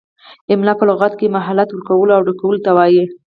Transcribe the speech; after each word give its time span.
املاء 0.53 0.75
په 0.79 0.85
لغت 0.89 1.13
کې 1.19 1.33
مهلت 1.37 1.69
ورکولو 1.71 2.11
او 2.17 2.21
ډکولو 2.27 2.63
ته 2.65 2.71
وايي. 2.77 3.03